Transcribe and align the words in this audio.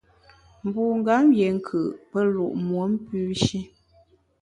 Mbungam 0.65 1.25
yié 1.37 1.47
nkù’, 1.55 1.79
pe 2.09 2.19
lu’ 2.33 2.45
muom 2.67 2.91
pü 3.05 3.19
shi. 3.43 3.59